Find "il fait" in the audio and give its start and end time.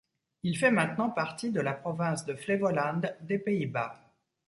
0.41-0.71